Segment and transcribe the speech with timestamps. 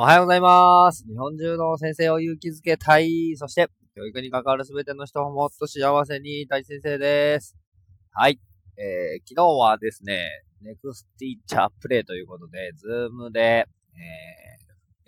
[0.00, 1.04] おはようございます。
[1.08, 3.34] 日本中の先生を勇気づけたい。
[3.34, 7.56] そして、教育に関わるすべての人をもっと幸せにたい先生です。
[8.12, 8.38] はい。
[8.76, 13.66] えー、昨日はですね、 NEXTeacher プレということで、ズームで、え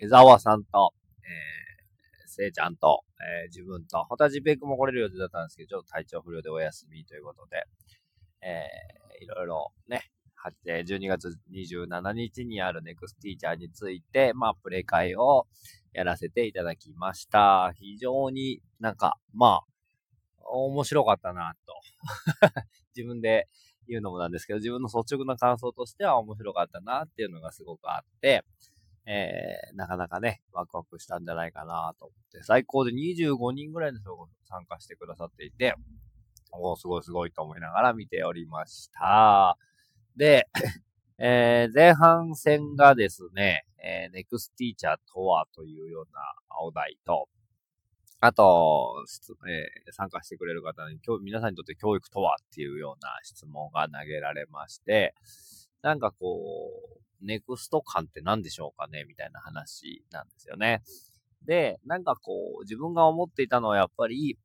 [0.03, 7.63] ー、江沢さんと、えー、せいちゃんと、えー、自分と、本当はジペイクも来れる予定だったんですけど、ちょっと体調不良でお休みということで、
[8.41, 10.11] えー、いろいろね、
[10.65, 15.47] 12月27日にあるネクスティーチャーについて、まあ、プレイ会を
[15.93, 17.73] やらせていただきました。
[17.75, 19.63] 非常になんか、まあ、
[20.43, 21.73] 面白かったなと。
[22.95, 23.47] 自分で
[23.87, 28.43] 言うのもなんですけど、自分の率直な感想としては面白かったなっていうのがすごくあって、
[29.05, 35.75] えー、なかなかね、ワクワクしたんじゃないかなと思って、最高で25人ぐらいの人が参加してくださっていて、
[36.51, 39.57] お、すごいすごいと思いながら見ておりました。
[40.15, 40.47] で、
[41.17, 46.21] えー、前半戦がですね、えー、ネクスティーチャーとはというような
[46.59, 47.29] お題と、
[48.19, 49.03] あと、
[49.47, 55.15] えー、参加してくれる方に、今日皆さんにとって教育とはっていうような質問が投げられまして、
[55.81, 56.69] なんかこ
[57.21, 60.83] う、ネクスト感って何でしょうかねみたいな話なんですよね。
[61.45, 64.37] で、なんかこう、自分が思っていたのはやっぱり、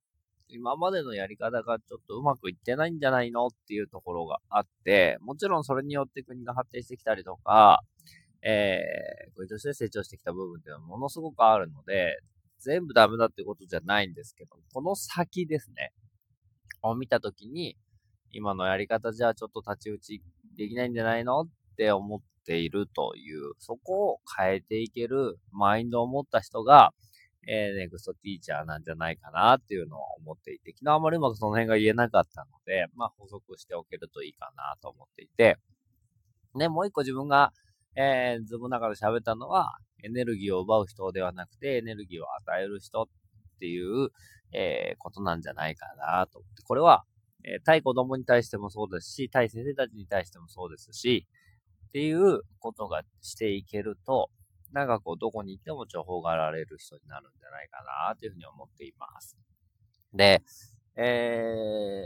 [0.49, 7.83] 今までのやり方がちょっとうまくいってないんじゃないのっていうところがあって、もちろんそれによって国が発展してきたりとか、
[8.43, 12.19] えー、国として成長してきた部分っていうのはものすごくあるので、
[12.61, 15.93] 全部ダメだってことじゃないんですけど、この先ですね、
[16.83, 17.77] を見たときに、
[18.31, 20.23] 今のやり方じゃちょっと太刀打ち
[20.57, 26.93] できないんじゃないのって思っているという、そこを変えていけるマインドを持った人が、
[27.47, 35.59] えー、ネクストティーチャーなんじゃないかなっていうのを思っていて、昨日あまりうまくその辺が言えなかったので、まあ補足しておけるといいかなと思っていて、
[36.55, 37.53] ね、もう一個自分が、
[37.95, 43.07] えー、ズームの中で喋ったのは、エネルギーを奪う人ではなくて、エネルギーを与える人っ
[43.61, 44.11] ていう、
[44.53, 47.05] えー、ことなんじゃないかなと思って、これは、
[47.45, 51.27] えー、対子供に対してもそうですし、対先生たちに対してもそうですし、
[51.89, 54.31] っていうことがしていけると、
[54.77, 59.35] なんかこう、どこに行っても情報がられる人になるんじゃないかな、というふうに思っています。
[60.13, 60.43] で、
[60.97, 62.03] え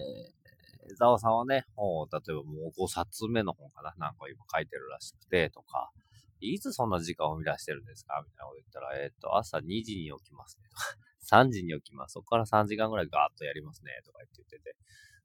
[0.93, 5.91] ー、ザオさんはね、本を、例えばもう5冊目の本かななんか今書いてるらしくて、とか、
[6.39, 10.69] いつそんな時間を生み出してるんですかみたいなこと言ったら、えっ、ー、と、朝2時に起きますね。
[10.71, 10.85] とか、
[11.43, 12.13] 3時に起きます。
[12.13, 14.01] そこから3時間ぐらいガーッとやりますね。
[14.07, 14.77] とか言ってて、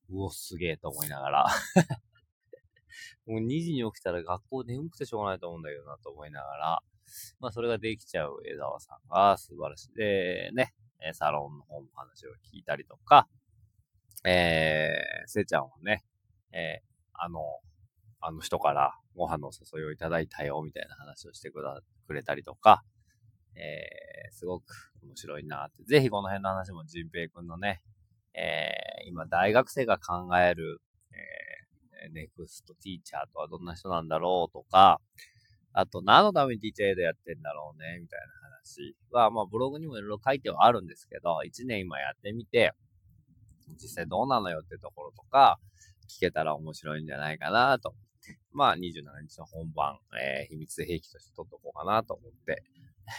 [0.10, 1.46] うお、すげえと思いながら
[3.26, 6.80] もう2時に起きたら学校眠くてしょうがないと思うんだけどなと思いながら、
[7.40, 9.96] まあ、それができちゃう江沢さんが素晴らしい。
[9.96, 10.74] で、ね、
[11.14, 13.28] サロンの方の話を聞いたりとか、
[14.24, 16.04] えー、せいちゃんはね、
[16.52, 17.40] えー、あの、
[18.22, 22.84] あの人からご飯のお誘いをいただいたよ、みたいな話をしてくだ、くれたりとか、
[23.56, 25.84] えー、すごく面白いなって。
[25.84, 27.82] ぜひこの辺の話もジンペイ君のね、
[28.34, 30.82] えー、今大学生が考える、
[32.10, 35.00] ネクストティーチャーとはどんな人なんだろうとか、
[35.74, 42.72] あと、何のために DJ エイドやってんだろうね、みたいな話は、まあ、ブログにもいろいろ書いてはあるんですけど、1年今やってみて、
[43.82, 45.60] 実際どうなのよってところとか、
[46.08, 47.94] 聞けたら面白いんじゃないかなと。
[48.54, 48.80] まあ、27
[49.28, 52.64] 日の本番、えー、秘密兵器として撮っとこうかなと思って、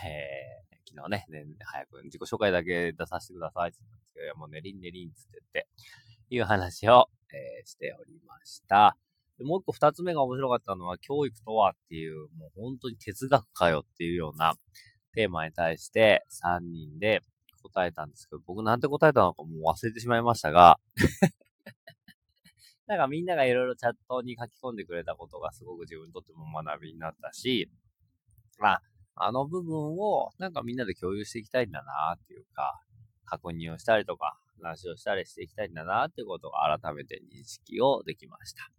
[0.04, 5.68] えー、昨日ね、ね、早く自己紹介だけ出させてくださいって言ったんですけど、もうねりんねりんつって言って、
[6.30, 8.96] いう話を、えー、しておりました。
[9.38, 14.54] でもう一個二つ目が面白かったのは、教育とはっていう、もう本当に哲学かよっていうような
[15.14, 17.20] テーマに対して3人で
[17.62, 20.78] 答えたんですけど、僕なんて答えたのかもう忘れてしまいましたが
[22.86, 27.68] なんかみんながいろいろチャットに書き込んでくれたことがすごく自分にとっても学びになったし、
[28.60, 28.80] あ、
[29.16, 32.80] あの部分をなんかみんなで共有していきたいんだなっていうか、
[33.24, 38.70] 確認をしたりとか、話をしたりしていきたいんだなってことを改めて認識をできました。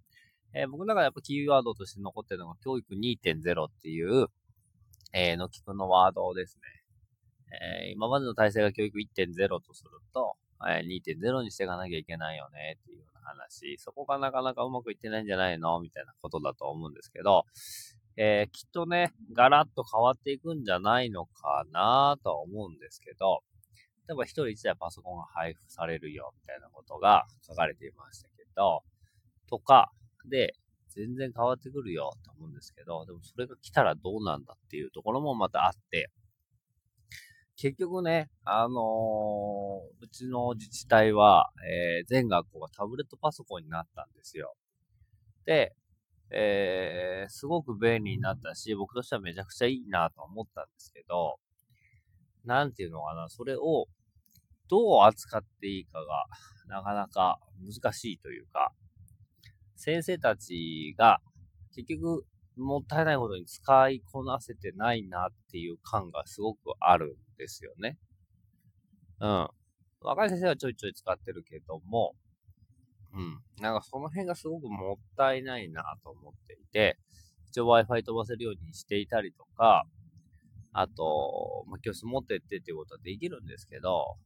[0.53, 4.27] えー、僕の中でやっぱキーワードとして残ってるのが教育2.0っていう、
[5.13, 6.61] えー、のきくのワードですね。
[7.84, 10.35] えー、今までの体制が教育1.0とすると、
[10.67, 17.46] え、2.0にしていかなきゃいけないよねっていうような話、そこがなかなかうまくいってないんじゃないのみたいなことだと思うんですけど、
[18.17, 23.41] えー、きっとね、ガラッと変わっていくんじゃないのかなと思うんですけど、
[24.07, 28.83] 例えば一人一台パソコンが配布されるよみたいなことが書かれていましたけど、
[29.49, 29.91] とか、
[30.29, 30.53] で、
[30.89, 36.09] 全然変わってくるよと思うんですけど、でもそれが来たらどうなんだっていうところもまたあって、
[37.57, 44.55] 結局ね、あのー、うちの自治体は、えー、全学校がタブレットパソコンになったんですよ。
[45.45, 45.75] で、
[46.29, 51.39] えー、すごく便利になったし、僕としてはめちゃくちゃいいなと思ったんですけど、
[52.45, 53.87] なんていうのかな、それを
[54.69, 56.25] どう扱っていいかが
[56.67, 58.72] なかなか難しいというか、
[59.75, 61.19] 先生たちが
[61.75, 62.25] 結局
[62.58, 67.97] もったいないことに使いこなせてないなっていう感がすごくあるんですよね。
[69.19, 69.47] うん。
[70.02, 72.16] 若い先生はちょいちょい使ってるけども、
[73.14, 73.40] うん。
[73.61, 76.97] なんかその辺がすごくもったいないなと思っていて、
[77.49, 79.85] 一応 Wi-Fi 飛ばせるようにしていたりとか、
[80.73, 84.17] あと、まあ、教室持ってってっていうことはできるんですけど、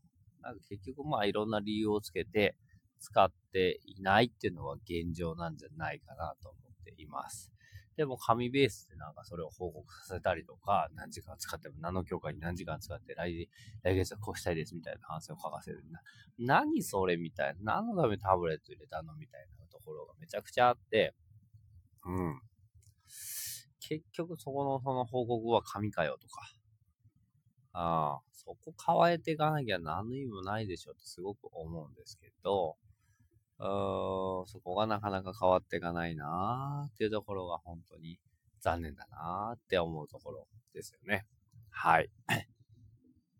[0.41, 2.55] なんか結局まあいろんな理由をつけて
[2.99, 7.51] 使っていないっていうのは現状なんじゃないかなと思っています。
[7.97, 13.49] でも紙ベースでなんかそれを報告させたりとか、何時間使っても、何の教科に何時間使って来、
[13.83, 15.83] 来月はこうしたいですみたいな話を書かせる。
[15.91, 16.01] な、
[16.39, 17.75] 何それみたいな。
[17.75, 21.13] 何のためにタブレット入れたのみたいなところがめちゃくちゃあって、
[22.05, 22.41] うん。
[23.79, 26.49] 結局そこのその報告は紙かよとか。
[27.73, 28.73] ああ、そこ
[29.05, 32.75] 変えていかなきゃ何の意味もないでしょってすごく思うんですけど、
[33.59, 38.19] うーん、そこがなかなか変わっていかないなーっていうところが本当に
[38.59, 41.25] 残念だなーって思うところですよね。
[41.69, 42.09] はい。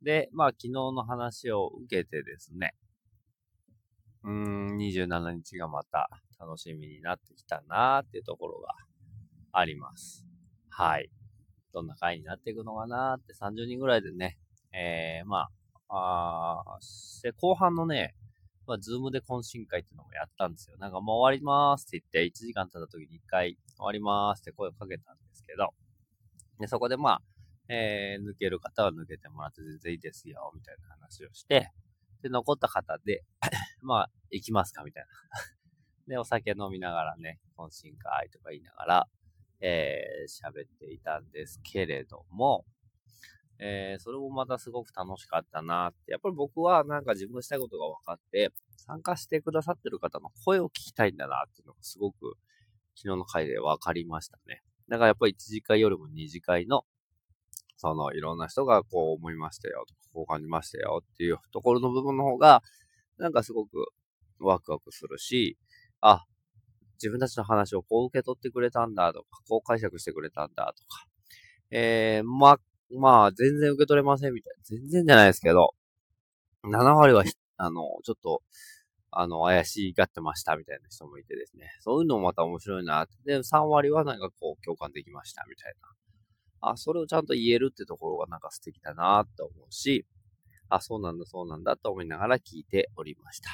[0.01, 2.75] で、まあ昨日の話を受けてですね、
[4.24, 8.75] うん、27日がまた楽しみになってきたなーっていうところが
[9.51, 10.25] あります。
[10.69, 11.10] はい。
[11.73, 14.38] どんな回になっていくのかなって30人ぐらいでね、
[14.73, 15.47] えー、ま
[15.89, 16.79] あ、あ
[17.38, 18.15] 後半のね、
[18.68, 20.77] まあ、ズームで懇親会っていうのもやったんですよ。
[20.77, 25.73] なんかもう終わりまーすって言って、1時間経った時に1回終わりまーすって声をかけたんですけど、
[26.59, 27.21] で、そこでまあ、
[27.68, 31.71] えー、抜ける方は抜けてもらって全然いいですよ、みたいな話をして、
[32.21, 33.24] で、残った方で
[33.81, 35.09] まあ、行きますか、みたいな。
[36.07, 39.07] で、お酒飲みながらね、懇親会とか言いながら、
[39.62, 42.66] えー、喋っていたんですけれども、
[43.60, 46.12] えー、それもまたすごく楽しかったなって。
[46.12, 52.36] やっぱり僕はなんか自分のしたいことが分かって、参加してくださってる方の声を聞きたいんだなっていうのがすごく
[52.96, 54.63] 昨日の回で分かりましたね。
[54.90, 56.86] だからやっぱり1次会よりも2次会の、
[57.78, 62.63] そのいろんな人がこう思いましたよとか、こう感じましたよっていうところの部分の方が、
[63.19, 63.86] なんかすごく
[64.40, 65.58] ワクワクするし、
[66.02, 66.25] あ、
[67.01, 71.06] 自分たちの話をこう受け取ってくれたんだとか、こう解釈してくれたんだとか、
[71.71, 72.59] えー、ま、
[72.94, 74.63] まあ、全然受け取れませんみたいな。
[74.63, 75.74] 全然じゃないですけど、
[76.63, 77.24] 7割は、
[77.57, 78.44] あの、ちょっと、
[79.12, 81.69] あの、怪しがってましたみたいな人もいてですね。
[81.80, 83.07] そういうのもまた面白いな。
[83.25, 85.74] で、3割はなんかこう、共感できましたみたい
[86.62, 86.71] な。
[86.71, 90.06] あ、それをちゃんと言えるってところがなんか素敵だなって思うし、
[90.69, 93.50] あ、そうなんだ、そうなんだと思いながら聞いておりました。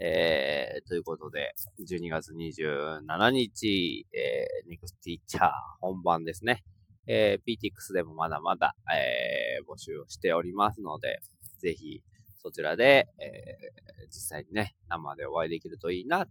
[0.00, 5.50] えー、ということで、12月27日、えー、ネクスティーチャー
[5.80, 6.64] 本番ですね。
[7.06, 11.20] えー、PTX でもまだまだ、えー、募集をしておりますので、
[11.60, 12.02] ぜひ、
[12.42, 16.26] そちらで、えー、実際にね、生でお会いできるといいな。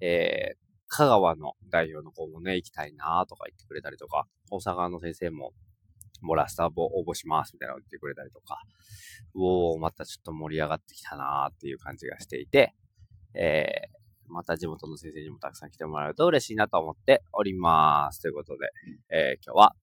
[0.00, 0.56] えー、
[0.88, 5.52] 香川の代表の子もね、行きたいなとか言ってくれたりとか、大阪の先生も、
[6.20, 8.62] モラスターボ応募しますみたいなの言ってくれたりとか、
[9.34, 12.74] うおー、またちょっと盛り上がってきたなーっていう感じがしていて、
[13.34, 18.20] えー、また地元の先生にもたくさん来てもらうと嬉しいなと思っております。
[18.20, 18.70] ということで、
[19.10, 19.74] えー、今日は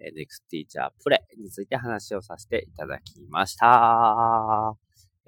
[0.00, 4.74] え Next Teacher Play について話をさせていただきました。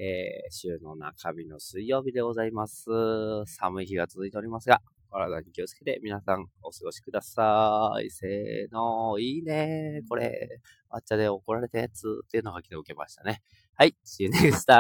[0.01, 2.87] えー、週の中日の水曜日でございます。
[3.47, 8.11] 寒い日が続いておりますが、体に気をつけて皆さんお過ごしください。
[8.11, 10.61] せーの、いいねこれ、
[10.93, 13.43] 抹茶で怒られたやつっていうのが来ておけましたね。
[13.75, 14.77] はい、See you next time.